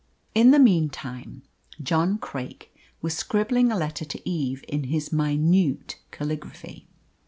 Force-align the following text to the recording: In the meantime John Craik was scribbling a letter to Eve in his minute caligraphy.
In 0.33 0.49
the 0.49 0.57
meantime 0.57 1.43
John 1.79 2.17
Craik 2.17 2.73
was 3.03 3.15
scribbling 3.15 3.71
a 3.71 3.77
letter 3.77 4.03
to 4.03 4.27
Eve 4.27 4.65
in 4.67 4.85
his 4.85 5.13
minute 5.13 5.99
caligraphy. 6.09 6.87